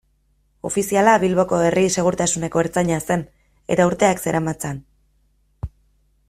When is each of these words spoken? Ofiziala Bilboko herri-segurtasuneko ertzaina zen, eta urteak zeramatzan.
Ofiziala 0.69 1.11
Bilboko 1.23 1.59
herri-segurtasuneko 1.65 2.63
ertzaina 2.63 2.97
zen, 3.11 3.27
eta 3.77 3.87
urteak 3.91 4.25
zeramatzan. 4.25 4.83